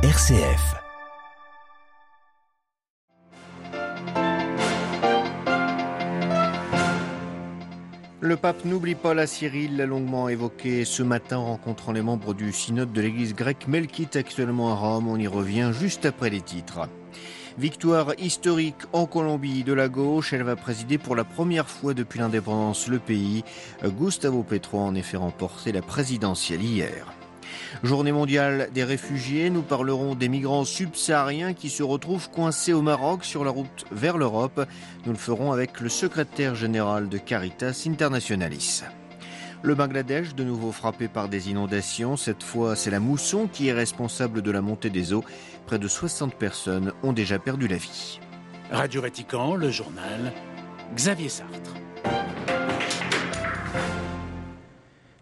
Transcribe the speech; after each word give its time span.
RCF. 0.00 0.76
Le 8.20 8.36
pape 8.36 8.64
n'oublie 8.64 8.94
pas 8.94 9.14
la 9.14 9.26
Syrie, 9.26 9.66
l'a 9.66 9.86
longuement 9.86 10.28
évoqué 10.28 10.84
ce 10.84 11.02
matin 11.02 11.38
en 11.38 11.46
rencontrant 11.46 11.90
les 11.90 12.02
membres 12.02 12.32
du 12.32 12.52
synode 12.52 12.92
de 12.92 13.00
l'église 13.00 13.34
grecque 13.34 13.66
Melkite 13.66 14.14
actuellement 14.14 14.70
à 14.70 14.76
Rome. 14.76 15.08
On 15.08 15.16
y 15.16 15.26
revient 15.26 15.72
juste 15.76 16.06
après 16.06 16.30
les 16.30 16.42
titres. 16.42 16.88
Victoire 17.58 18.12
historique 18.18 18.82
en 18.92 19.06
Colombie 19.06 19.64
de 19.64 19.72
la 19.72 19.88
gauche, 19.88 20.32
elle 20.32 20.44
va 20.44 20.54
présider 20.54 20.98
pour 20.98 21.16
la 21.16 21.24
première 21.24 21.68
fois 21.68 21.92
depuis 21.92 22.20
l'indépendance 22.20 22.86
le 22.86 23.00
pays. 23.00 23.42
Gustavo 23.84 24.44
Petro 24.44 24.78
a 24.78 24.82
en 24.82 24.94
effet 24.94 25.16
remporté 25.16 25.72
la 25.72 25.82
présidentielle 25.82 26.62
hier. 26.62 27.17
Journée 27.82 28.12
mondiale 28.12 28.68
des 28.72 28.84
réfugiés, 28.84 29.50
nous 29.50 29.62
parlerons 29.62 30.14
des 30.14 30.28
migrants 30.28 30.64
subsahariens 30.64 31.54
qui 31.54 31.70
se 31.70 31.82
retrouvent 31.82 32.30
coincés 32.30 32.72
au 32.72 32.82
Maroc 32.82 33.24
sur 33.24 33.44
la 33.44 33.50
route 33.50 33.84
vers 33.90 34.18
l'Europe. 34.18 34.66
Nous 35.06 35.12
le 35.12 35.18
ferons 35.18 35.52
avec 35.52 35.80
le 35.80 35.88
secrétaire 35.88 36.54
général 36.54 37.08
de 37.08 37.18
Caritas 37.18 37.84
Internationalis. 37.86 38.82
Le 39.62 39.74
Bangladesh, 39.74 40.34
de 40.34 40.44
nouveau 40.44 40.70
frappé 40.70 41.08
par 41.08 41.28
des 41.28 41.50
inondations. 41.50 42.16
Cette 42.16 42.44
fois, 42.44 42.76
c'est 42.76 42.92
la 42.92 43.00
mousson 43.00 43.48
qui 43.52 43.68
est 43.68 43.72
responsable 43.72 44.40
de 44.40 44.50
la 44.52 44.60
montée 44.60 44.90
des 44.90 45.12
eaux. 45.12 45.24
Près 45.66 45.80
de 45.80 45.88
60 45.88 46.34
personnes 46.34 46.92
ont 47.02 47.12
déjà 47.12 47.38
perdu 47.38 47.66
la 47.66 47.76
vie. 47.76 48.20
Radio 48.70 49.02
Vatican, 49.02 49.56
le 49.56 49.70
journal, 49.70 50.32
Xavier 50.94 51.28
Sartre. 51.28 51.77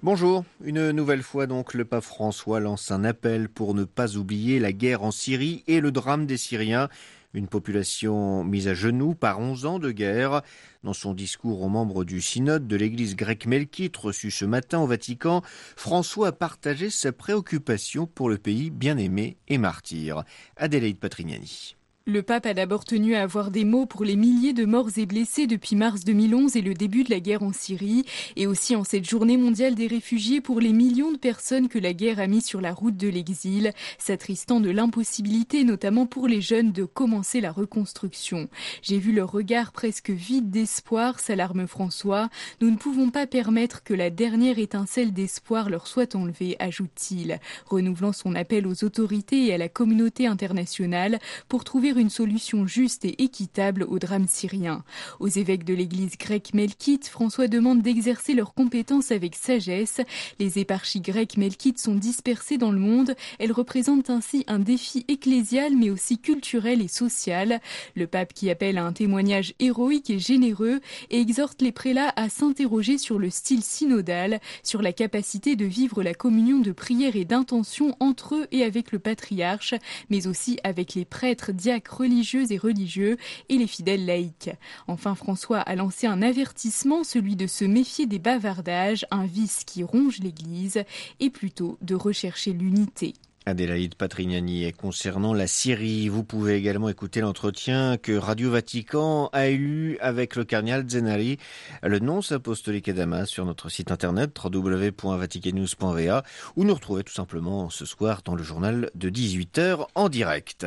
Bonjour, 0.06 0.44
une 0.62 0.92
nouvelle 0.92 1.24
fois 1.24 1.48
donc 1.48 1.74
le 1.74 1.84
pape 1.84 2.04
François 2.04 2.60
lance 2.60 2.92
un 2.92 3.02
appel 3.02 3.48
pour 3.48 3.74
ne 3.74 3.82
pas 3.82 4.14
oublier 4.14 4.60
la 4.60 4.70
guerre 4.70 5.02
en 5.02 5.10
Syrie 5.10 5.64
et 5.66 5.80
le 5.80 5.90
drame 5.90 6.26
des 6.26 6.36
Syriens, 6.36 6.88
une 7.34 7.48
population 7.48 8.44
mise 8.44 8.68
à 8.68 8.74
genoux 8.74 9.16
par 9.16 9.40
11 9.40 9.66
ans 9.66 9.78
de 9.80 9.90
guerre. 9.90 10.42
Dans 10.84 10.92
son 10.92 11.12
discours 11.12 11.60
aux 11.60 11.68
membres 11.68 12.04
du 12.04 12.20
synode 12.20 12.68
de 12.68 12.76
l'église 12.76 13.16
grecque 13.16 13.46
melkite 13.46 13.96
reçu 13.96 14.30
ce 14.30 14.44
matin 14.44 14.78
au 14.78 14.86
Vatican, 14.86 15.42
François 15.74 16.28
a 16.28 16.32
partagé 16.32 16.88
sa 16.88 17.10
préoccupation 17.10 18.06
pour 18.06 18.28
le 18.28 18.38
pays 18.38 18.70
bien-aimé 18.70 19.38
et 19.48 19.58
martyr. 19.58 20.22
Adélaïde 20.56 21.00
Patrignani. 21.00 21.75
Le 22.08 22.22
pape 22.22 22.46
a 22.46 22.54
d'abord 22.54 22.84
tenu 22.84 23.16
à 23.16 23.22
avoir 23.22 23.50
des 23.50 23.64
mots 23.64 23.84
pour 23.84 24.04
les 24.04 24.14
milliers 24.14 24.52
de 24.52 24.64
morts 24.64 24.90
et 24.96 25.06
blessés 25.06 25.48
depuis 25.48 25.74
mars 25.74 26.04
2011 26.04 26.54
et 26.54 26.60
le 26.60 26.72
début 26.72 27.02
de 27.02 27.10
la 27.10 27.18
guerre 27.18 27.42
en 27.42 27.52
Syrie, 27.52 28.04
et 28.36 28.46
aussi 28.46 28.76
en 28.76 28.84
cette 28.84 29.10
journée 29.10 29.36
mondiale 29.36 29.74
des 29.74 29.88
réfugiés 29.88 30.40
pour 30.40 30.60
les 30.60 30.72
millions 30.72 31.10
de 31.10 31.16
personnes 31.16 31.66
que 31.66 31.80
la 31.80 31.92
guerre 31.92 32.20
a 32.20 32.28
mis 32.28 32.42
sur 32.42 32.60
la 32.60 32.72
route 32.72 32.96
de 32.96 33.08
l'exil, 33.08 33.72
s'attristant 33.98 34.60
de 34.60 34.70
l'impossibilité, 34.70 35.64
notamment 35.64 36.06
pour 36.06 36.28
les 36.28 36.40
jeunes, 36.40 36.70
de 36.70 36.84
commencer 36.84 37.40
la 37.40 37.50
reconstruction. 37.50 38.48
J'ai 38.82 38.98
vu 38.98 39.10
leur 39.10 39.32
regard 39.32 39.72
presque 39.72 40.10
vide 40.10 40.48
d'espoir, 40.48 41.18
s'alarme 41.18 41.66
François. 41.66 42.28
Nous 42.60 42.70
ne 42.70 42.76
pouvons 42.76 43.10
pas 43.10 43.26
permettre 43.26 43.82
que 43.82 43.94
la 43.94 44.10
dernière 44.10 44.60
étincelle 44.60 45.12
d'espoir 45.12 45.70
leur 45.70 45.88
soit 45.88 46.14
enlevée, 46.14 46.54
ajoute-t-il, 46.60 47.40
renouvelant 47.64 48.12
son 48.12 48.36
appel 48.36 48.68
aux 48.68 48.84
autorités 48.84 49.46
et 49.46 49.54
à 49.54 49.58
la 49.58 49.68
communauté 49.68 50.28
internationale 50.28 51.18
pour 51.48 51.64
trouver 51.64 51.95
une 51.98 52.10
solution 52.10 52.66
juste 52.66 53.04
et 53.04 53.22
équitable 53.22 53.84
au 53.88 53.98
drame 53.98 54.26
syrien. 54.28 54.84
Aux 55.20 55.28
évêques 55.28 55.64
de 55.64 55.74
l'église 55.74 56.16
grecque 56.18 56.54
melkite, 56.54 57.08
François 57.08 57.48
demande 57.48 57.82
d'exercer 57.82 58.34
leurs 58.34 58.54
compétences 58.54 59.10
avec 59.10 59.34
sagesse. 59.34 60.00
Les 60.38 60.58
éparchies 60.58 61.00
grecques 61.00 61.36
melkites 61.36 61.78
sont 61.78 61.94
dispersées 61.94 62.58
dans 62.58 62.72
le 62.72 62.78
monde. 62.78 63.14
Elles 63.38 63.52
représentent 63.52 64.10
ainsi 64.10 64.44
un 64.46 64.58
défi 64.58 65.04
ecclésial 65.08 65.76
mais 65.76 65.90
aussi 65.90 66.18
culturel 66.18 66.80
et 66.82 66.88
social. 66.88 67.60
Le 67.94 68.06
pape 68.06 68.32
qui 68.32 68.50
appelle 68.50 68.78
à 68.78 68.84
un 68.84 68.92
témoignage 68.92 69.54
héroïque 69.58 70.10
et 70.10 70.18
généreux 70.18 70.80
et 71.10 71.20
exhorte 71.20 71.62
les 71.62 71.72
prélats 71.72 72.12
à 72.16 72.28
s'interroger 72.28 72.98
sur 72.98 73.18
le 73.18 73.30
style 73.30 73.62
synodal, 73.62 74.40
sur 74.62 74.82
la 74.82 74.92
capacité 74.92 75.56
de 75.56 75.64
vivre 75.64 76.02
la 76.02 76.14
communion 76.14 76.58
de 76.58 76.72
prière 76.72 77.16
et 77.16 77.24
d'intention 77.24 77.96
entre 78.00 78.34
eux 78.34 78.46
et 78.52 78.62
avec 78.62 78.92
le 78.92 78.98
patriarche, 78.98 79.74
mais 80.10 80.26
aussi 80.26 80.58
avec 80.64 80.94
les 80.94 81.04
prêtres, 81.04 81.52
diacres, 81.52 81.85
religieuses 81.88 82.52
et 82.52 82.58
religieux 82.58 83.16
et 83.48 83.58
les 83.58 83.66
fidèles 83.66 84.06
laïcs. 84.06 84.50
Enfin, 84.86 85.14
François 85.14 85.60
a 85.60 85.74
lancé 85.74 86.06
un 86.06 86.22
avertissement, 86.22 87.04
celui 87.04 87.36
de 87.36 87.46
se 87.46 87.64
méfier 87.64 88.06
des 88.06 88.18
bavardages, 88.18 89.06
un 89.10 89.26
vice 89.26 89.64
qui 89.64 89.82
ronge 89.82 90.18
l'Église, 90.18 90.84
et 91.20 91.30
plutôt 91.30 91.78
de 91.82 91.94
rechercher 91.94 92.52
l'unité. 92.52 93.14
Adélaïde 93.46 93.94
Patrignani. 93.94 94.64
Et 94.64 94.72
concernant 94.72 95.32
la 95.32 95.46
Syrie, 95.46 96.08
vous 96.08 96.24
pouvez 96.24 96.56
également 96.56 96.88
écouter 96.88 97.20
l'entretien 97.20 97.96
que 97.96 98.12
Radio 98.12 98.50
Vatican 98.50 99.30
a 99.32 99.48
eu 99.50 99.96
avec 100.00 100.34
le 100.34 100.44
cardinal 100.44 100.84
Zenari, 100.88 101.38
le 101.84 102.00
nonce 102.00 102.32
apostolique 102.32 102.88
à 102.88 102.92
Damas, 102.92 103.26
sur 103.26 103.46
notre 103.46 103.68
site 103.68 103.92
internet 103.92 104.36
www.vaticannews.va, 104.42 106.24
où 106.56 106.64
nous 106.64 106.74
retrouvez 106.74 107.04
tout 107.04 107.14
simplement 107.14 107.70
ce 107.70 107.84
soir 107.84 108.22
dans 108.24 108.34
le 108.34 108.42
journal 108.42 108.90
de 108.96 109.10
18h 109.10 109.86
en 109.94 110.08
direct. 110.08 110.66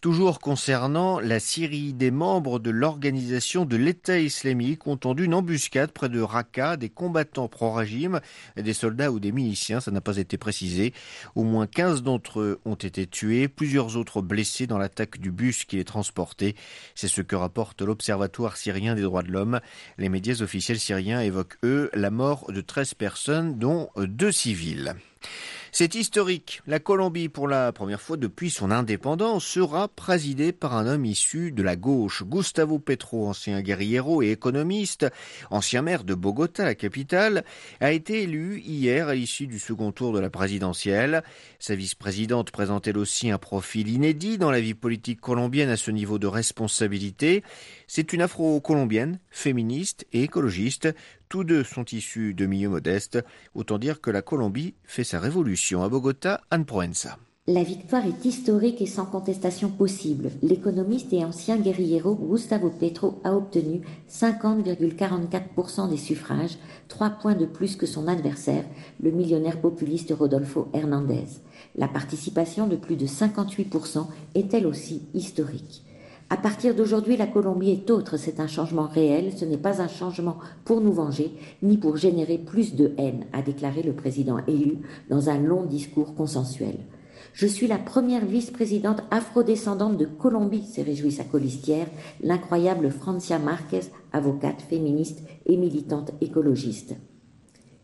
Toujours 0.00 0.38
concernant 0.38 1.20
la 1.20 1.40
Syrie, 1.40 1.92
des 1.92 2.10
membres 2.10 2.58
de 2.58 2.70
l'organisation 2.70 3.66
de 3.66 3.76
l'État 3.76 4.18
islamique 4.18 4.86
ont 4.86 4.96
tendu 4.96 5.24
une 5.24 5.34
embuscade 5.34 5.90
près 5.90 6.08
de 6.08 6.20
Raqqa, 6.20 6.76
des 6.78 6.88
combattants 6.88 7.48
pro-régime, 7.48 8.20
des 8.56 8.72
soldats 8.72 9.12
ou 9.12 9.20
des 9.20 9.32
miliciens, 9.32 9.80
ça 9.80 9.90
n'a 9.90 10.00
pas 10.00 10.16
été 10.16 10.38
précisé. 10.38 10.94
Au 11.34 11.42
moins 11.42 11.66
15 11.66 11.97
d'entre 12.02 12.40
eux 12.40 12.60
ont 12.64 12.74
été 12.74 13.06
tués, 13.06 13.48
plusieurs 13.48 13.96
autres 13.96 14.22
blessés 14.22 14.66
dans 14.66 14.78
l'attaque 14.78 15.18
du 15.18 15.30
bus 15.30 15.64
qui 15.64 15.76
les 15.76 15.84
transportait. 15.84 16.54
C'est 16.94 17.08
ce 17.08 17.22
que 17.22 17.36
rapporte 17.36 17.82
l'Observatoire 17.82 18.56
syrien 18.56 18.94
des 18.94 19.02
droits 19.02 19.22
de 19.22 19.30
l'homme. 19.30 19.60
Les 19.96 20.08
médias 20.08 20.40
officiels 20.40 20.80
syriens 20.80 21.20
évoquent, 21.20 21.58
eux, 21.64 21.90
la 21.94 22.10
mort 22.10 22.50
de 22.52 22.60
13 22.60 22.94
personnes, 22.94 23.58
dont 23.58 23.90
deux 23.96 24.32
civils. 24.32 24.94
C'est 25.70 25.94
historique. 25.94 26.62
La 26.66 26.78
Colombie, 26.78 27.28
pour 27.28 27.46
la 27.46 27.72
première 27.72 28.00
fois 28.00 28.16
depuis 28.16 28.50
son 28.50 28.70
indépendance, 28.70 29.44
sera 29.44 29.88
présidée 29.88 30.52
par 30.52 30.74
un 30.74 30.86
homme 30.86 31.04
issu 31.04 31.52
de 31.52 31.62
la 31.62 31.76
gauche. 31.76 32.24
Gustavo 32.24 32.78
Petro, 32.78 33.28
ancien 33.28 33.60
guerriero 33.60 34.22
et 34.22 34.30
économiste, 34.30 35.06
ancien 35.50 35.82
maire 35.82 36.04
de 36.04 36.14
Bogota, 36.14 36.64
la 36.64 36.74
capitale, 36.74 37.44
a 37.80 37.92
été 37.92 38.22
élu 38.22 38.60
hier 38.60 39.08
à 39.08 39.14
l'issue 39.14 39.46
du 39.46 39.58
second 39.58 39.92
tour 39.92 40.12
de 40.14 40.20
la 40.20 40.30
présidentielle. 40.30 41.22
Sa 41.58 41.74
vice-présidente 41.74 42.50
présente 42.50 42.88
elle 42.88 42.98
aussi 42.98 43.30
un 43.30 43.38
profil 43.38 43.88
inédit 43.88 44.38
dans 44.38 44.50
la 44.50 44.60
vie 44.60 44.74
politique 44.74 45.20
colombienne 45.20 45.68
à 45.68 45.76
ce 45.76 45.90
niveau 45.90 46.18
de 46.18 46.26
responsabilité. 46.26 47.42
C'est 47.86 48.12
une 48.14 48.22
afro-colombienne, 48.22 49.18
féministe 49.30 50.06
et 50.12 50.22
écologiste. 50.22 50.88
Tous 51.28 51.44
deux 51.44 51.62
sont 51.62 51.84
issus 51.84 52.32
de 52.32 52.46
milieux 52.46 52.70
modestes. 52.70 53.18
Autant 53.54 53.78
dire 53.78 54.00
que 54.00 54.10
la 54.10 54.22
Colombie 54.22 54.74
fait 54.84 55.04
sa 55.04 55.20
révolution. 55.20 55.82
À 55.82 55.88
Bogota, 55.90 56.40
Anne 56.50 56.64
Proenza. 56.64 57.18
La 57.46 57.62
victoire 57.62 58.06
est 58.06 58.24
historique 58.24 58.80
et 58.80 58.86
sans 58.86 59.04
contestation 59.06 59.68
possible. 59.68 60.30
L'économiste 60.42 61.12
et 61.12 61.24
ancien 61.24 61.56
guerriero 61.58 62.14
Gustavo 62.14 62.70
Petro 62.70 63.20
a 63.24 63.34
obtenu 63.34 63.80
50,44% 64.10 65.88
des 65.88 65.96
suffrages, 65.96 66.58
trois 66.88 67.10
points 67.10 67.34
de 67.34 67.46
plus 67.46 67.76
que 67.76 67.86
son 67.86 68.06
adversaire, 68.06 68.64
le 69.02 69.10
millionnaire 69.10 69.60
populiste 69.60 70.14
Rodolfo 70.18 70.68
Hernandez. 70.74 71.26
La 71.74 71.88
participation 71.88 72.66
de 72.66 72.76
plus 72.76 72.96
de 72.96 73.06
58% 73.06 74.06
est 74.34 74.52
elle 74.52 74.66
aussi 74.66 75.02
historique. 75.14 75.84
À 76.30 76.36
partir 76.36 76.74
d'aujourd'hui, 76.74 77.16
la 77.16 77.26
Colombie 77.26 77.70
est 77.70 77.90
autre, 77.90 78.18
c'est 78.18 78.38
un 78.38 78.46
changement 78.46 78.86
réel, 78.86 79.32
ce 79.34 79.46
n'est 79.46 79.56
pas 79.56 79.80
un 79.80 79.88
changement 79.88 80.36
pour 80.66 80.82
nous 80.82 80.92
venger, 80.92 81.32
ni 81.62 81.78
pour 81.78 81.96
générer 81.96 82.36
plus 82.36 82.74
de 82.74 82.92
haine, 82.98 83.24
a 83.32 83.40
déclaré 83.40 83.82
le 83.82 83.94
président 83.94 84.36
élu 84.46 84.80
dans 85.08 85.30
un 85.30 85.38
long 85.38 85.64
discours 85.64 86.14
consensuel. 86.14 86.76
Je 87.32 87.46
suis 87.46 87.66
la 87.66 87.78
première 87.78 88.26
vice-présidente 88.26 89.02
afrodescendante 89.10 89.96
de 89.96 90.04
Colombie, 90.04 90.66
s'est 90.66 90.82
réjouie 90.82 91.12
sa 91.12 91.24
colistière, 91.24 91.86
l'incroyable 92.22 92.90
Francia 92.90 93.38
Marquez, 93.38 93.90
avocate 94.12 94.60
féministe 94.60 95.22
et 95.46 95.56
militante 95.56 96.12
écologiste. 96.20 96.94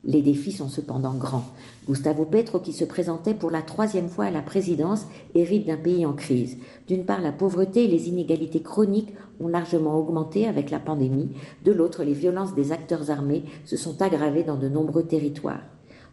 Les 0.07 0.21
défis 0.21 0.53
sont 0.53 0.69
cependant 0.69 1.15
grands. 1.15 1.47
Gustavo 1.89 2.27
Petro, 2.27 2.59
qui 2.59 2.75
se 2.75 2.85
présentait 2.85 3.33
pour 3.33 3.51
la 3.51 3.63
troisième 3.63 4.09
fois 4.09 4.27
à 4.27 4.31
la 4.31 4.43
présidence, 4.43 5.07
hérite 5.35 5.67
d'un 5.67 5.79
pays 5.79 6.05
en 6.05 6.13
crise. 6.13 6.59
D'une 6.87 7.07
part, 7.07 7.23
la 7.23 7.33
pauvreté 7.33 7.85
et 7.85 7.89
les 7.89 8.09
inégalités 8.09 8.61
chroniques 8.61 9.15
ont 9.41 9.49
largement 9.49 9.99
augmenté 9.99 10.47
avec 10.47 10.71
la 10.71 10.79
pandémie. 10.79 11.31
De 11.65 11.73
l'autre, 11.73 12.05
les 12.05 12.13
violences 12.13 12.55
des 12.55 12.71
acteurs 12.71 13.11
armés 13.11 13.45
se 13.65 13.79
sont 13.79 14.03
aggravées 14.03 14.45
dans 14.45 14.59
de 14.59 14.69
nombreux 14.69 15.05
territoires. 15.05 15.63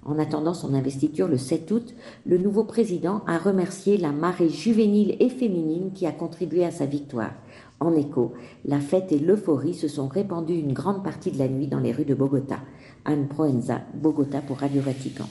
En 0.03 0.17
attendant 0.17 0.55
son 0.55 0.73
investiture 0.73 1.27
le 1.27 1.37
7 1.37 1.69
août, 1.69 1.93
le 2.25 2.39
nouveau 2.39 2.63
président 2.63 3.21
a 3.27 3.37
remercié 3.37 3.97
la 3.97 4.11
marée 4.11 4.49
juvénile 4.49 5.15
et 5.19 5.29
féminine 5.29 5.91
qui 5.93 6.07
a 6.07 6.11
contribué 6.11 6.65
à 6.65 6.71
sa 6.71 6.87
victoire. 6.87 7.33
En 7.81 7.95
écho, 7.95 8.33
la 8.63 8.79
fête 8.79 9.11
et 9.11 9.17
l'euphorie 9.17 9.73
se 9.73 9.87
sont 9.87 10.07
répandues 10.07 10.53
une 10.59 10.71
grande 10.71 11.03
partie 11.03 11.31
de 11.31 11.39
la 11.39 11.47
nuit 11.47 11.67
dans 11.67 11.79
les 11.79 11.91
rues 11.91 12.05
de 12.05 12.13
Bogota. 12.13 12.59
Anne 13.05 13.27
Proenza, 13.27 13.81
Bogota 13.95 14.39
pour 14.39 14.59
Radio 14.59 14.83
Vatican. 14.83 15.25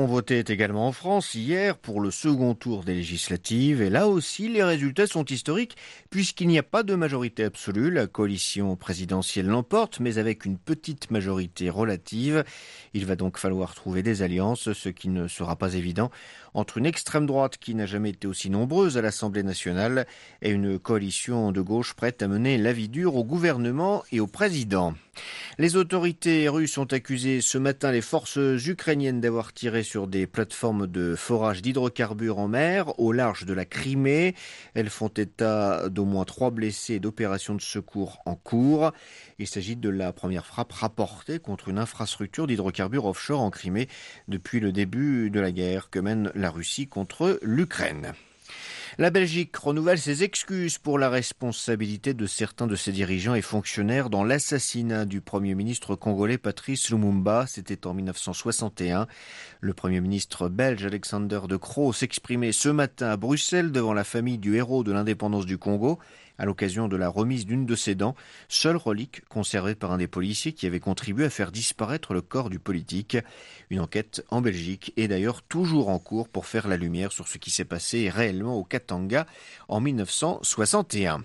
On 0.00 0.06
votait 0.06 0.44
également 0.46 0.86
en 0.86 0.92
France 0.92 1.34
hier 1.34 1.76
pour 1.76 2.00
le 2.00 2.12
second 2.12 2.54
tour 2.54 2.84
des 2.84 2.94
législatives 2.94 3.82
et 3.82 3.90
là 3.90 4.06
aussi 4.06 4.48
les 4.48 4.62
résultats 4.62 5.08
sont 5.08 5.24
historiques 5.24 5.76
puisqu'il 6.08 6.46
n'y 6.46 6.56
a 6.60 6.62
pas 6.62 6.84
de 6.84 6.94
majorité 6.94 7.42
absolue. 7.42 7.90
La 7.90 8.06
coalition 8.06 8.76
présidentielle 8.76 9.46
l'emporte 9.46 9.98
mais 9.98 10.18
avec 10.18 10.44
une 10.44 10.56
petite 10.56 11.10
majorité 11.10 11.68
relative. 11.68 12.44
Il 12.94 13.06
va 13.06 13.16
donc 13.16 13.38
falloir 13.38 13.74
trouver 13.74 14.04
des 14.04 14.22
alliances, 14.22 14.72
ce 14.72 14.88
qui 14.88 15.08
ne 15.08 15.26
sera 15.26 15.56
pas 15.56 15.74
évident 15.74 16.12
entre 16.54 16.78
une 16.78 16.86
extrême 16.86 17.26
droite 17.26 17.56
qui 17.58 17.74
n'a 17.74 17.86
jamais 17.86 18.10
été 18.10 18.26
aussi 18.26 18.50
nombreuse 18.50 18.98
à 18.98 19.02
l'Assemblée 19.02 19.42
nationale 19.42 20.06
et 20.42 20.50
une 20.50 20.78
coalition 20.78 21.52
de 21.52 21.60
gauche 21.60 21.94
prête 21.94 22.22
à 22.22 22.28
mener 22.28 22.58
la 22.58 22.72
vie 22.72 22.88
dure 22.88 23.16
au 23.16 23.24
gouvernement 23.24 24.02
et 24.12 24.20
au 24.20 24.26
président. 24.26 24.94
Les 25.58 25.76
autorités 25.76 26.48
russes 26.48 26.78
ont 26.78 26.84
accusé 26.84 27.40
ce 27.40 27.58
matin 27.58 27.90
les 27.90 28.00
forces 28.00 28.38
ukrainiennes 28.66 29.20
d'avoir 29.20 29.52
tiré 29.52 29.82
sur 29.88 30.06
des 30.06 30.26
plateformes 30.26 30.86
de 30.86 31.14
forage 31.14 31.62
d'hydrocarbures 31.62 32.38
en 32.38 32.46
mer 32.46 33.00
au 33.00 33.10
large 33.10 33.46
de 33.46 33.54
la 33.54 33.64
Crimée. 33.64 34.34
Elles 34.74 34.90
font 34.90 35.08
état 35.08 35.88
d'au 35.88 36.04
moins 36.04 36.26
trois 36.26 36.50
blessés 36.50 36.94
et 36.94 37.00
d'opérations 37.00 37.54
de 37.54 37.62
secours 37.62 38.20
en 38.26 38.34
cours. 38.34 38.92
Il 39.38 39.46
s'agit 39.46 39.76
de 39.76 39.88
la 39.88 40.12
première 40.12 40.44
frappe 40.44 40.72
rapportée 40.72 41.38
contre 41.38 41.70
une 41.70 41.78
infrastructure 41.78 42.46
d'hydrocarbures 42.46 43.06
offshore 43.06 43.40
en 43.40 43.50
Crimée 43.50 43.88
depuis 44.28 44.60
le 44.60 44.72
début 44.72 45.30
de 45.30 45.40
la 45.40 45.52
guerre 45.52 45.88
que 45.88 46.00
mène 46.00 46.30
la 46.34 46.50
Russie 46.50 46.86
contre 46.86 47.38
l'Ukraine. 47.40 48.12
La 49.00 49.10
Belgique 49.10 49.56
renouvelle 49.56 50.00
ses 50.00 50.24
excuses 50.24 50.76
pour 50.76 50.98
la 50.98 51.08
responsabilité 51.08 52.14
de 52.14 52.26
certains 52.26 52.66
de 52.66 52.74
ses 52.74 52.90
dirigeants 52.90 53.36
et 53.36 53.42
fonctionnaires 53.42 54.10
dans 54.10 54.24
l'assassinat 54.24 55.04
du 55.04 55.20
Premier 55.20 55.54
ministre 55.54 55.94
congolais 55.94 56.36
Patrice 56.36 56.90
Lumumba. 56.90 57.46
C'était 57.46 57.86
en 57.86 57.94
1961. 57.94 59.06
Le 59.60 59.72
Premier 59.72 60.00
ministre 60.00 60.48
belge 60.48 60.84
Alexander 60.84 61.38
De 61.48 61.56
Croo 61.56 61.92
s'exprimait 61.92 62.50
ce 62.50 62.70
matin 62.70 63.10
à 63.10 63.16
Bruxelles 63.16 63.70
devant 63.70 63.94
la 63.94 64.02
famille 64.02 64.38
du 64.38 64.56
héros 64.56 64.82
de 64.82 64.90
l'indépendance 64.90 65.46
du 65.46 65.58
Congo 65.58 66.00
à 66.38 66.44
l'occasion 66.44 66.88
de 66.88 66.96
la 66.96 67.08
remise 67.08 67.46
d'une 67.46 67.66
de 67.66 67.74
ses 67.74 67.94
dents, 67.94 68.14
seule 68.48 68.76
relique 68.76 69.24
conservée 69.28 69.74
par 69.74 69.92
un 69.92 69.98
des 69.98 70.08
policiers 70.08 70.52
qui 70.52 70.66
avait 70.66 70.80
contribué 70.80 71.24
à 71.24 71.30
faire 71.30 71.52
disparaître 71.52 72.14
le 72.14 72.22
corps 72.22 72.50
du 72.50 72.58
politique. 72.58 73.16
Une 73.70 73.80
enquête 73.80 74.24
en 74.30 74.40
Belgique 74.40 74.92
est 74.96 75.08
d'ailleurs 75.08 75.42
toujours 75.42 75.88
en 75.88 75.98
cours 75.98 76.28
pour 76.28 76.46
faire 76.46 76.68
la 76.68 76.76
lumière 76.76 77.12
sur 77.12 77.28
ce 77.28 77.38
qui 77.38 77.50
s'est 77.50 77.64
passé 77.64 78.08
réellement 78.08 78.56
au 78.56 78.64
Katanga 78.64 79.26
en 79.68 79.80
1961. 79.80 81.22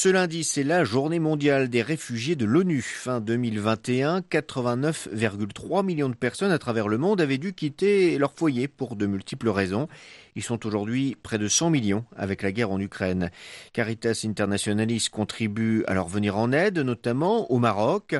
Ce 0.00 0.08
lundi, 0.08 0.44
c'est 0.44 0.62
la 0.62 0.84
journée 0.84 1.18
mondiale 1.18 1.68
des 1.68 1.82
réfugiés 1.82 2.36
de 2.36 2.44
l'ONU. 2.44 2.82
Fin 2.82 3.20
2021, 3.20 4.20
89,3 4.20 5.84
millions 5.84 6.08
de 6.08 6.14
personnes 6.14 6.52
à 6.52 6.58
travers 6.60 6.86
le 6.86 6.98
monde 6.98 7.20
avaient 7.20 7.36
dû 7.36 7.52
quitter 7.52 8.16
leur 8.16 8.32
foyer 8.32 8.68
pour 8.68 8.94
de 8.94 9.06
multiples 9.06 9.48
raisons. 9.48 9.88
Ils 10.36 10.44
sont 10.44 10.64
aujourd'hui 10.66 11.16
près 11.20 11.36
de 11.36 11.48
100 11.48 11.70
millions 11.70 12.04
avec 12.16 12.42
la 12.42 12.52
guerre 12.52 12.70
en 12.70 12.78
Ukraine. 12.78 13.32
Caritas 13.72 14.22
Internationalis 14.24 15.08
contribue 15.10 15.82
à 15.88 15.94
leur 15.94 16.06
venir 16.06 16.38
en 16.38 16.52
aide, 16.52 16.78
notamment 16.78 17.50
au 17.50 17.58
Maroc. 17.58 18.14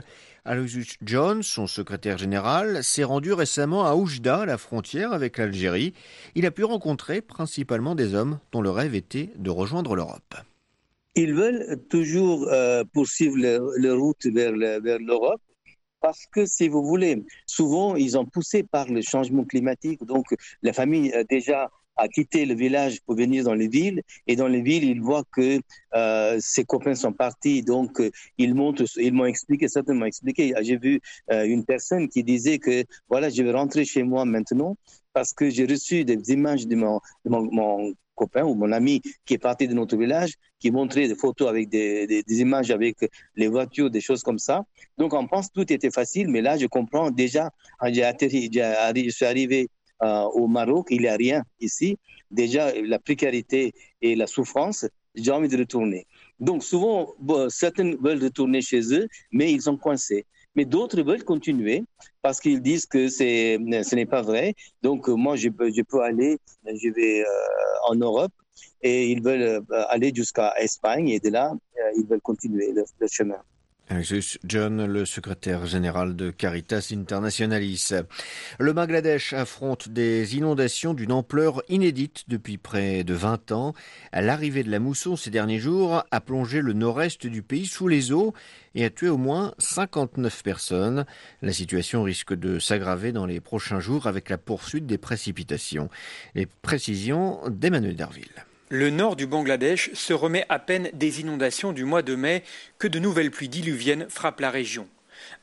Aloysius 0.44 0.96
John, 1.02 1.44
son 1.44 1.68
secrétaire 1.68 2.18
général, 2.18 2.82
s'est 2.82 3.04
rendu 3.04 3.32
récemment 3.32 3.86
à 3.86 3.94
Oujda, 3.94 4.46
la 4.46 4.58
frontière 4.58 5.12
avec 5.12 5.38
l'Algérie. 5.38 5.94
Il 6.34 6.44
a 6.44 6.50
pu 6.50 6.64
rencontrer 6.64 7.20
principalement 7.20 7.94
des 7.94 8.16
hommes 8.16 8.40
dont 8.50 8.62
le 8.62 8.70
rêve 8.70 8.96
était 8.96 9.30
de 9.36 9.50
rejoindre 9.50 9.94
l'Europe 9.94 10.34
ils 11.18 11.34
veulent 11.34 11.82
toujours 11.90 12.46
euh, 12.48 12.84
poursuivre 12.92 13.36
leur, 13.36 13.98
route 13.98 14.24
vers, 14.26 14.52
l'Europe 14.52 15.40
parce 16.00 16.26
que, 16.30 16.46
si 16.46 16.68
vous 16.68 16.84
voulez, 16.84 17.24
souvent, 17.44 17.96
ils 17.96 18.16
ont 18.16 18.24
poussé 18.24 18.62
par 18.62 18.86
le 18.88 19.02
changement 19.02 19.44
climatique. 19.44 20.04
Donc, 20.04 20.26
la 20.62 20.72
famille 20.72 21.12
euh, 21.12 21.24
déjà 21.28 21.70
a 21.96 22.06
quitté 22.06 22.46
le 22.46 22.54
village 22.54 23.00
pour 23.04 23.16
venir 23.16 23.42
dans 23.42 23.54
les 23.54 23.66
villes. 23.66 24.00
Et 24.28 24.36
dans 24.36 24.46
les 24.46 24.62
villes, 24.62 24.84
ils 24.84 25.00
voient 25.00 25.24
que 25.32 25.58
euh, 25.96 26.36
ses 26.38 26.64
copains 26.64 26.94
sont 26.94 27.12
partis. 27.12 27.62
Donc, 27.62 28.00
ils 28.38 28.54
montent, 28.54 28.84
ils 28.96 29.12
m'ont 29.12 29.24
expliqué, 29.24 29.66
certainement 29.66 30.06
expliqué. 30.06 30.54
J'ai 30.60 30.76
vu 30.76 31.00
une 31.28 31.64
personne 31.64 32.08
qui 32.08 32.22
disait 32.22 32.60
que, 32.60 32.84
voilà, 33.08 33.28
je 33.28 33.42
vais 33.42 33.50
rentrer 33.50 33.84
chez 33.84 34.04
moi 34.04 34.24
maintenant 34.24 34.76
parce 35.18 35.32
que 35.32 35.50
j'ai 35.50 35.66
reçu 35.66 36.04
des 36.04 36.32
images 36.32 36.64
de 36.68 36.76
mon, 36.76 37.00
mon 37.24 37.92
copain 38.14 38.44
ou 38.44 38.54
mon 38.54 38.70
ami 38.70 39.02
qui 39.26 39.34
est 39.34 39.44
parti 39.48 39.66
de 39.66 39.74
notre 39.74 39.96
village, 39.96 40.34
qui 40.60 40.70
montrait 40.70 41.08
des 41.08 41.16
photos 41.16 41.48
avec 41.48 41.68
des, 41.68 42.24
images 42.28 42.70
avec 42.70 42.94
les 43.34 43.48
voitures, 43.48 43.90
des 43.90 44.00
choses 44.00 44.22
comme 44.22 44.38
ça. 44.38 44.64
Donc 44.96 45.14
on 45.14 45.26
pense 45.26 45.48
que 45.48 45.54
tout 45.54 45.72
était 45.72 45.90
facile, 45.90 46.28
mais 46.28 46.40
là 46.40 46.56
je 46.56 46.66
comprends 46.66 47.10
déjà, 47.10 47.50
j'ai 47.88 48.04
atterri, 48.04 48.48
je 48.52 49.10
suis 49.10 49.24
arrivé 49.24 49.68
euh, 50.04 50.22
au 50.40 50.46
Maroc, 50.46 50.86
il 50.90 51.00
n'y 51.00 51.08
a 51.08 51.16
rien 51.16 51.42
ici. 51.58 51.98
Déjà 52.30 52.62
la 52.80 53.00
précarité 53.00 53.72
et 54.00 54.14
la 54.14 54.28
souffrance, 54.28 54.86
j'ai 55.16 55.32
envie 55.32 55.48
de 55.48 55.58
retourner. 55.58 56.06
Donc 56.38 56.62
souvent, 56.62 57.12
certains 57.48 57.96
veulent 58.00 58.22
retourner 58.22 58.60
chez 58.62 58.82
eux, 58.94 59.08
mais 59.32 59.50
ils 59.52 59.62
sont 59.62 59.76
coincés 59.76 60.26
mais 60.58 60.64
d'autres 60.64 61.00
veulent 61.02 61.22
continuer 61.22 61.84
parce 62.20 62.40
qu'ils 62.40 62.60
disent 62.60 62.86
que 62.94 63.08
c'est, 63.08 63.58
ce 63.88 63.94
n'est 63.94 64.10
pas 64.16 64.22
vrai. 64.22 64.54
Donc, 64.82 65.06
moi, 65.06 65.36
je 65.36 65.50
peux, 65.50 66.00
aller, 66.02 66.38
je 66.66 66.88
vais 66.96 67.20
euh, 67.20 67.90
en 67.90 67.94
Europe 67.94 68.32
et 68.82 69.12
ils 69.12 69.22
veulent 69.22 69.62
euh, 69.70 69.94
aller 69.94 70.10
jusqu'à 70.12 70.52
Espagne 70.58 71.10
et 71.10 71.20
de 71.20 71.30
là, 71.30 71.52
euh, 71.52 71.90
ils 71.96 72.06
veulent 72.08 72.26
continuer 72.32 72.72
le 72.72 73.06
chemin. 73.06 73.40
John, 74.44 74.84
le 74.84 75.04
secrétaire 75.04 75.66
général 75.66 76.14
de 76.14 76.30
Caritas 76.30 76.90
Internationalis. 76.92 77.94
Le 78.58 78.72
Bangladesh 78.72 79.32
affronte 79.32 79.88
des 79.88 80.36
inondations 80.36 80.94
d'une 80.94 81.12
ampleur 81.12 81.62
inédite 81.68 82.24
depuis 82.28 82.58
près 82.58 83.02
de 83.02 83.14
20 83.14 83.52
ans. 83.52 83.74
L'arrivée 84.12 84.62
de 84.62 84.70
la 84.70 84.78
mousson 84.78 85.16
ces 85.16 85.30
derniers 85.30 85.58
jours 85.58 86.04
a 86.10 86.20
plongé 86.20 86.60
le 86.60 86.74
nord-est 86.74 87.26
du 87.26 87.42
pays 87.42 87.66
sous 87.66 87.88
les 87.88 88.12
eaux 88.12 88.34
et 88.74 88.84
a 88.84 88.90
tué 88.90 89.08
au 89.08 89.18
moins 89.18 89.54
59 89.58 90.42
personnes. 90.42 91.06
La 91.42 91.52
situation 91.52 92.02
risque 92.02 92.34
de 92.34 92.58
s'aggraver 92.58 93.12
dans 93.12 93.26
les 93.26 93.40
prochains 93.40 93.80
jours 93.80 94.06
avec 94.06 94.28
la 94.28 94.38
poursuite 94.38 94.86
des 94.86 94.98
précipitations. 94.98 95.88
Les 96.34 96.46
précisions 96.46 97.40
d'Emmanuel 97.48 97.96
Derville. 97.96 98.47
Le 98.70 98.90
nord 98.90 99.16
du 99.16 99.26
Bangladesh 99.26 99.90
se 99.94 100.12
remet 100.12 100.44
à 100.50 100.58
peine 100.58 100.90
des 100.92 101.20
inondations 101.20 101.72
du 101.72 101.84
mois 101.84 102.02
de 102.02 102.14
mai 102.14 102.42
que 102.78 102.86
de 102.86 102.98
nouvelles 102.98 103.30
pluies 103.30 103.48
diluviennes 103.48 104.06
frappent 104.10 104.40
la 104.40 104.50
région. 104.50 104.86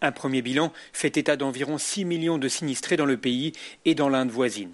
Un 0.02 0.12
premier 0.12 0.44
bilan 0.44 0.72
fait 0.94 1.18
état 1.18 1.36
d'environ 1.36 1.80
6 1.80 2.06
millions 2.06 2.38
de 2.38 2.48
sinistrés 2.48 2.98
dans 2.98 3.08
le 3.08 3.18
pays 3.18 3.54
et 3.84 3.96
dans 3.96 4.10
l'Inde 4.10 4.30
voisine. 4.30 4.74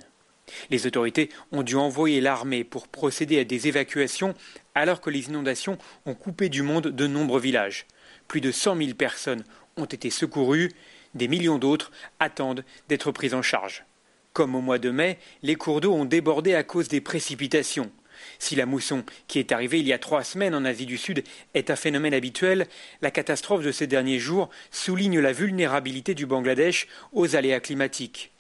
Les 0.70 0.86
autorités 0.86 1.30
ont 1.54 1.64
dû 1.64 1.78
envoyer 1.78 2.20
l'armée 2.20 2.66
pour 2.66 2.90
procéder 2.90 3.40
à 3.40 3.46
des 3.46 3.70
évacuations 3.70 4.36
alors 4.76 5.00
que 5.00 5.10
les 5.10 5.28
inondations 5.28 5.78
ont 6.06 6.14
coupé 6.14 6.50
du 6.50 6.62
monde 6.62 6.88
de 6.88 7.08
nombreux 7.08 7.40
villages. 7.40 7.86
Plus 8.28 8.42
de 8.42 8.52
100 8.52 8.76
000 8.76 8.94
personnes 8.96 9.46
ont 9.78 9.86
été 9.86 10.10
secourues, 10.10 10.74
des 11.14 11.30
millions 11.30 11.58
d'autres 11.58 11.94
attendent 12.20 12.66
d'être 12.90 13.14
prises 13.14 13.34
en 13.34 13.42
charge. 13.42 13.86
Comme 14.34 14.56
au 14.56 14.62
mois 14.62 14.78
de 14.78 14.92
mai, 14.92 15.20
les 15.42 15.56
cours 15.56 15.80
d'eau 15.80 15.94
ont 15.94 16.06
débordé 16.06 16.54
à 16.54 16.64
cause 16.64 16.90
des 16.90 17.02
précipitations. 17.02 17.92
Si 18.40 18.56
la 18.56 18.66
mousson, 18.66 19.04
qui 19.28 19.40
est 19.40 19.52
arrivée 19.52 19.80
il 19.80 19.88
y 19.88 19.94
a 19.94 20.00
trois 20.00 20.24
semaines 20.24 20.56
en 20.56 20.66
Asie 20.66 20.86
du 20.86 20.98
Sud, 20.98 21.24
est 21.54 21.70
un 21.70 21.76
phénomène 21.76 22.14
habituel, 22.14 22.68
la 23.02 23.12
catastrophe 23.12 23.64
de 23.64 23.72
ces 23.72 23.88
derniers 23.88 24.20
jours 24.20 24.50
souligne 24.72 25.20
la 25.20 25.34
vulnérabilité 25.34 26.14
du 26.14 26.26
Bangladesh 26.26 26.88
aux 27.14 27.36
aléas 27.36 27.60
climatiques. 27.60 28.32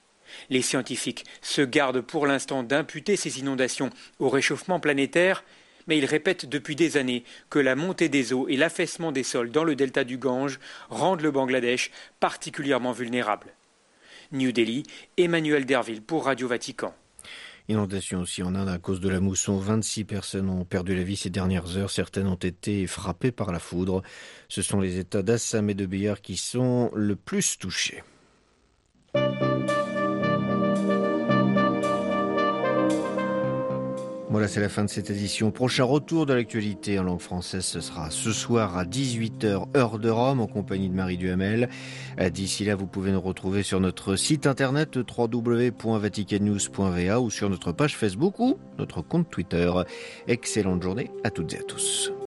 Les 0.49 0.61
scientifiques 0.61 1.25
se 1.41 1.61
gardent 1.61 2.01
pour 2.01 2.25
l'instant 2.25 2.63
d'imputer 2.63 3.15
ces 3.15 3.39
inondations 3.39 3.89
au 4.19 4.29
réchauffement 4.29 4.79
planétaire, 4.79 5.43
mais 5.87 5.97
ils 5.97 6.05
répètent 6.05 6.45
depuis 6.45 6.75
des 6.75 6.97
années 6.97 7.23
que 7.49 7.59
la 7.59 7.75
montée 7.75 8.09
des 8.09 8.33
eaux 8.33 8.47
et 8.47 8.57
l'affaissement 8.57 9.11
des 9.11 9.23
sols 9.23 9.51
dans 9.51 9.63
le 9.63 9.75
delta 9.75 10.03
du 10.03 10.17
Gange 10.17 10.59
rendent 10.89 11.21
le 11.21 11.31
Bangladesh 11.31 11.91
particulièrement 12.19 12.91
vulnérable. 12.91 13.47
New 14.31 14.51
Delhi, 14.51 14.83
Emmanuel 15.17 15.65
Derville 15.65 16.01
pour 16.01 16.25
Radio 16.25 16.47
Vatican. 16.47 16.93
Inondation 17.71 18.19
aussi 18.19 18.43
en 18.43 18.53
Inde 18.53 18.69
à 18.69 18.77
cause 18.77 18.99
de 18.99 19.09
la 19.09 19.19
mousson. 19.19 19.57
26 19.57 20.03
personnes 20.03 20.49
ont 20.49 20.65
perdu 20.65 20.95
la 20.95 21.03
vie 21.03 21.15
ces 21.15 21.29
dernières 21.29 21.77
heures. 21.77 21.89
Certaines 21.89 22.27
ont 22.27 22.35
été 22.35 22.85
frappées 22.85 23.31
par 23.31 23.51
la 23.51 23.59
foudre. 23.59 24.03
Ce 24.49 24.61
sont 24.61 24.79
les 24.79 24.97
États 24.97 25.23
d'Assam 25.23 25.69
et 25.69 25.73
de 25.73 25.85
Bihar 25.85 26.21
qui 26.21 26.37
sont 26.37 26.91
le 26.93 27.15
plus 27.15 27.57
touchés. 27.57 28.03
Voilà, 34.31 34.47
c'est 34.47 34.61
la 34.61 34.69
fin 34.69 34.85
de 34.85 34.89
cette 34.89 35.09
édition. 35.09 35.51
Prochain 35.51 35.83
retour 35.83 36.25
de 36.25 36.33
l'actualité 36.33 36.97
en 36.97 37.03
langue 37.03 37.19
française, 37.19 37.65
ce 37.65 37.81
sera 37.81 38.09
ce 38.09 38.31
soir 38.31 38.77
à 38.77 38.85
18h, 38.85 39.65
heure 39.75 39.99
de 39.99 40.09
Rome, 40.09 40.39
en 40.39 40.47
compagnie 40.47 40.87
de 40.87 40.95
Marie 40.95 41.17
Duhamel. 41.17 41.67
Euh, 42.17 42.29
d'ici 42.29 42.63
là, 42.63 42.75
vous 42.75 42.87
pouvez 42.87 43.11
nous 43.11 43.19
retrouver 43.19 43.61
sur 43.61 43.81
notre 43.81 44.15
site 44.15 44.47
internet 44.47 44.95
www.vaticannews.va 44.95 47.19
ou 47.19 47.29
sur 47.29 47.49
notre 47.49 47.73
page 47.73 47.97
Facebook 47.97 48.39
ou 48.39 48.57
notre 48.79 49.01
compte 49.01 49.29
Twitter. 49.29 49.69
Excellente 50.29 50.81
journée 50.81 51.11
à 51.25 51.29
toutes 51.29 51.53
et 51.53 51.59
à 51.59 51.63
tous. 51.63 52.13